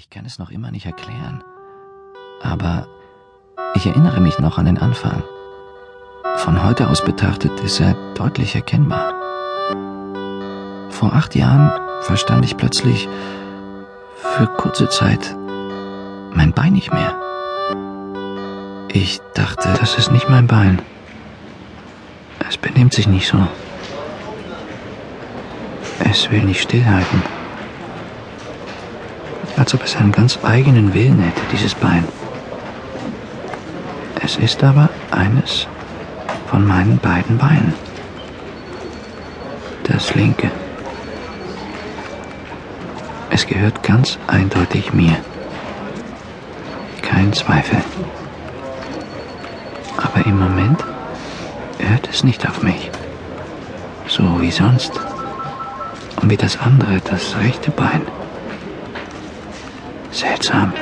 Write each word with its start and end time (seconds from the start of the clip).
Ich 0.00 0.08
kann 0.08 0.24
es 0.24 0.38
noch 0.38 0.50
immer 0.50 0.70
nicht 0.70 0.86
erklären. 0.86 1.44
Aber 2.40 2.86
ich 3.74 3.84
erinnere 3.84 4.22
mich 4.22 4.38
noch 4.38 4.56
an 4.56 4.64
den 4.64 4.78
Anfang. 4.78 5.22
Von 6.38 6.64
heute 6.64 6.88
aus 6.88 7.04
betrachtet 7.04 7.60
ist 7.60 7.80
er 7.80 7.92
deutlich 8.14 8.54
erkennbar. 8.54 9.12
Vor 10.88 11.12
acht 11.12 11.34
Jahren 11.34 11.70
verstand 12.00 12.46
ich 12.46 12.56
plötzlich 12.56 13.10
für 14.16 14.46
kurze 14.46 14.88
Zeit 14.88 15.36
mein 16.32 16.54
Bein 16.54 16.72
nicht 16.72 16.94
mehr. 16.94 17.14
Ich 18.88 19.20
dachte, 19.34 19.68
das 19.78 19.98
ist 19.98 20.12
nicht 20.12 20.30
mein 20.30 20.46
Bein. 20.46 20.80
Es 22.48 22.56
benimmt 22.56 22.94
sich 22.94 23.06
nicht 23.06 23.28
so. 23.28 23.46
Es 26.02 26.30
will 26.30 26.44
nicht 26.44 26.62
stillhalten 26.62 27.22
als 29.60 29.74
ob 29.74 29.84
es 29.84 29.94
einen 29.94 30.10
ganz 30.10 30.38
eigenen 30.42 30.94
Willen 30.94 31.18
hätte, 31.20 31.42
dieses 31.52 31.74
Bein. 31.74 32.02
Es 34.24 34.36
ist 34.36 34.64
aber 34.64 34.88
eines 35.10 35.68
von 36.46 36.66
meinen 36.66 36.96
beiden 36.96 37.36
Beinen. 37.36 37.74
Das 39.84 40.14
linke. 40.14 40.50
Es 43.28 43.46
gehört 43.46 43.82
ganz 43.82 44.18
eindeutig 44.28 44.94
mir. 44.94 45.16
Kein 47.02 47.30
Zweifel. 47.34 47.80
Aber 49.98 50.24
im 50.24 50.38
Moment 50.38 50.82
hört 51.78 52.08
es 52.08 52.24
nicht 52.24 52.48
auf 52.48 52.62
mich. 52.62 52.90
So 54.08 54.40
wie 54.40 54.50
sonst. 54.50 54.92
Und 56.22 56.30
wie 56.30 56.38
das 56.38 56.58
andere, 56.58 57.00
das 57.04 57.36
rechte 57.36 57.70
Bein. 57.70 58.02
Seltsam. 60.12 60.72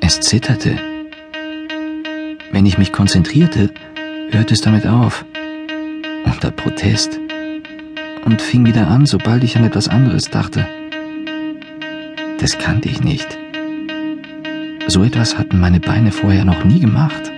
Es 0.00 0.20
zitterte. 0.20 0.78
Wenn 2.52 2.66
ich 2.66 2.76
mich 2.76 2.92
konzentrierte, 2.92 3.70
hörte 4.30 4.52
es 4.52 4.60
damit 4.60 4.86
auf. 4.86 5.24
Unter 6.24 6.50
Protest. 6.50 7.18
Und 8.24 8.42
fing 8.42 8.66
wieder 8.66 8.88
an, 8.88 9.06
sobald 9.06 9.42
ich 9.42 9.56
an 9.56 9.64
etwas 9.64 9.88
anderes 9.88 10.24
dachte. 10.30 10.66
Das 12.40 12.58
kannte 12.58 12.90
ich 12.90 13.02
nicht. 13.02 13.38
So 14.86 15.02
etwas 15.02 15.38
hatten 15.38 15.58
meine 15.58 15.80
Beine 15.80 16.12
vorher 16.12 16.44
noch 16.44 16.62
nie 16.62 16.80
gemacht. 16.80 17.32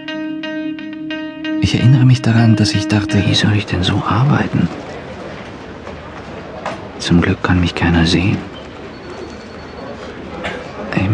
Ich 1.61 1.77
erinnere 1.77 2.05
mich 2.05 2.23
daran, 2.23 2.57
dass 2.57 2.75
ich 2.75 2.89
dachte, 2.89 3.25
wie 3.25 3.35
soll 3.35 3.55
ich 3.55 3.67
denn 3.67 3.85
so 3.85 4.03
arbeiten? 4.05 4.69
Zum 6.99 7.21
Glück 7.21 7.43
kann 7.45 7.61
mich 7.61 7.77
keiner 7.77 8.05
sehen. 8.05 8.56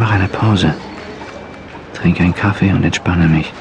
Mache 0.03 0.14
eine 0.14 0.27
Pause, 0.27 0.75
trinke 1.95 2.25
einen 2.25 2.34
Kaffee 2.34 2.72
und 2.72 2.83
entspanne 2.83 3.28
mich. 3.28 3.53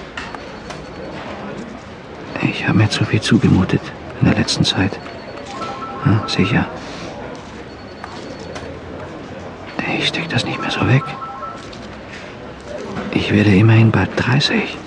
Ich 2.41 2.67
habe 2.67 2.79
mir 2.79 2.89
zu 2.89 3.05
viel 3.05 3.21
zugemutet 3.21 3.79
in 4.19 4.25
der 4.25 4.35
letzten 4.35 4.63
Zeit. 4.63 4.99
Ja, 6.03 6.23
sicher. 6.27 6.65
Ich 9.99 10.07
stecke 10.07 10.29
das 10.29 10.43
nicht 10.43 10.59
mehr 10.59 10.71
so 10.71 10.87
weg. 10.87 11.03
Ich 13.13 13.31
werde 13.31 13.55
immerhin 13.55 13.91
bald 13.91 14.09
30. 14.15 14.79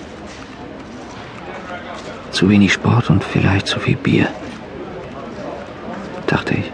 Zu 2.33 2.49
wenig 2.49 2.73
Sport 2.73 3.11
und 3.11 3.23
vielleicht 3.23 3.69
zu 3.69 3.79
viel 3.79 3.95
Bier. 3.95 4.27
Dachte 6.27 6.55
ich. 6.55 6.74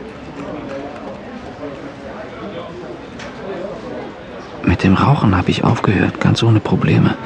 Mit 4.62 4.82
dem 4.82 4.94
Rauchen 4.94 5.36
habe 5.36 5.50
ich 5.50 5.64
aufgehört, 5.64 6.20
ganz 6.20 6.42
ohne 6.42 6.60
Probleme. 6.60 7.16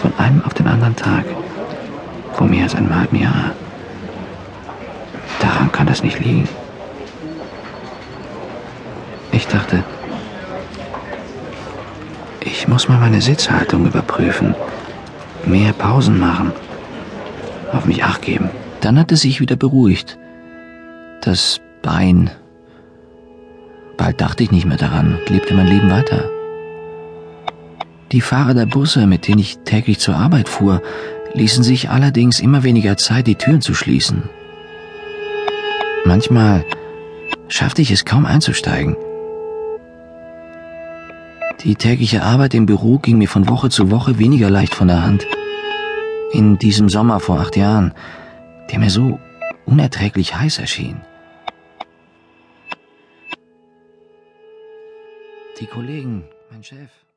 Von 0.00 0.12
einem 0.18 0.42
auf 0.44 0.54
den 0.54 0.66
anderen 0.66 0.96
Tag. 0.96 1.24
Vor 2.32 2.46
mehr 2.46 2.64
als 2.64 2.74
einem 2.74 2.94
halben 2.94 3.16
Jahr. 3.16 3.52
Daran 5.40 5.72
kann 5.72 5.86
das 5.86 6.02
nicht 6.02 6.20
liegen. 6.20 6.48
Ich 9.32 9.46
dachte, 9.46 9.84
ich 12.40 12.66
muss 12.68 12.88
mal 12.88 12.98
meine 12.98 13.20
Sitzhaltung 13.20 13.86
überprüfen. 13.86 14.54
Mehr 15.44 15.72
Pausen 15.72 16.18
machen. 16.18 16.52
Auf 17.72 17.86
mich 17.86 18.04
acht 18.04 18.22
geben. 18.22 18.50
Dann 18.80 18.98
hat 18.98 19.12
es 19.12 19.20
sich 19.20 19.40
wieder 19.40 19.56
beruhigt. 19.56 20.18
Das 21.22 21.60
Bein. 21.82 22.30
Bald 23.96 24.20
dachte 24.20 24.42
ich 24.42 24.50
nicht 24.50 24.66
mehr 24.66 24.76
daran 24.76 25.16
und 25.18 25.30
lebte 25.30 25.54
mein 25.54 25.66
Leben 25.66 25.90
weiter. 25.90 26.28
Die 28.12 28.20
Fahrer 28.20 28.54
der 28.54 28.66
Busse, 28.66 29.06
mit 29.06 29.28
denen 29.28 29.38
ich 29.38 29.58
täglich 29.58 30.00
zur 30.00 30.16
Arbeit 30.16 30.48
fuhr, 30.48 30.82
ließen 31.32 31.62
sich 31.62 31.90
allerdings 31.90 32.40
immer 32.40 32.64
weniger 32.64 32.96
Zeit, 32.96 33.28
die 33.28 33.36
Türen 33.36 33.60
zu 33.60 33.72
schließen. 33.72 34.28
Manchmal 36.04 36.64
schaffte 37.48 37.82
ich 37.82 37.92
es 37.92 38.04
kaum 38.04 38.26
einzusteigen. 38.26 38.96
Die 41.62 41.76
tägliche 41.76 42.22
Arbeit 42.22 42.54
im 42.54 42.66
Büro 42.66 42.98
ging 42.98 43.18
mir 43.18 43.28
von 43.28 43.48
Woche 43.48 43.68
zu 43.68 43.90
Woche 43.90 44.18
weniger 44.18 44.50
leicht 44.50 44.74
von 44.74 44.88
der 44.88 45.04
Hand. 45.04 45.26
In 46.32 46.58
diesem 46.58 46.88
Sommer 46.88 47.20
vor 47.20 47.38
acht 47.38 47.56
Jahren, 47.56 47.92
der 48.70 48.80
mir 48.80 48.90
so 48.90 49.20
unerträglich 49.66 50.34
heiß 50.34 50.58
erschien. 50.58 51.00
Die 55.60 55.66
Kollegen, 55.66 56.24
mein 56.50 56.64
Chef, 56.64 56.88